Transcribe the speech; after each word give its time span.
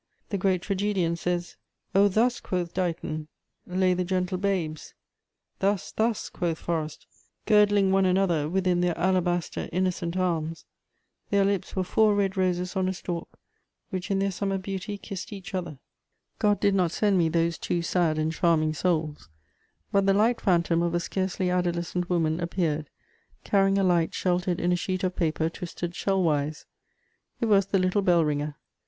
The 0.29 0.37
great 0.39 0.63
tragedian 0.63 1.15
says: 1.15 1.57
"O 1.93 2.07
thus," 2.07 2.39
quoth 2.39 2.73
Dighton, 2.73 3.27
"lay 3.67 3.93
the 3.93 4.03
gentle 4.03 4.39
babes," 4.39 4.95
"Thus, 5.59 5.91
thus," 5.91 6.27
quoth 6.27 6.57
Forrest, 6.57 7.05
"girdling 7.45 7.91
one 7.91 8.07
another 8.07 8.49
Within 8.49 8.81
their 8.81 8.97
alabaster 8.97 9.69
innocent 9.71 10.17
arms: 10.17 10.65
Their 11.29 11.45
lips 11.45 11.75
were 11.75 11.83
four 11.83 12.15
red 12.15 12.35
roses 12.35 12.75
on 12.75 12.89
a 12.89 12.93
stalk, 12.95 13.37
Which, 13.91 14.09
in 14.09 14.17
their 14.17 14.31
summer 14.31 14.57
beauty, 14.57 14.97
kiss'd 14.97 15.31
each 15.31 15.53
other." 15.53 15.77
God 16.39 16.59
did 16.59 16.73
not 16.73 16.91
send 16.91 17.19
me 17.19 17.29
those 17.29 17.59
two 17.59 17.83
sad 17.83 18.17
and 18.17 18.31
charming 18.33 18.73
souls; 18.73 19.29
but 19.91 20.07
the 20.07 20.15
light 20.15 20.41
phantom 20.41 20.81
of 20.81 20.95
a 20.95 20.99
scarcely 20.99 21.51
adolescent 21.51 22.09
woman 22.09 22.39
appeared 22.39 22.89
carrying 23.43 23.77
a 23.77 23.83
light 23.83 24.15
sheltered 24.15 24.59
in 24.59 24.71
a 24.71 24.75
sheet 24.75 25.03
of 25.03 25.15
paper 25.15 25.47
twisted 25.47 25.93
shell 25.93 26.23
wise: 26.23 26.65
it 27.39 27.45
was 27.45 27.67
the 27.67 27.77
little 27.77 28.01
bell 28.01 28.25
ringer. 28.25 28.57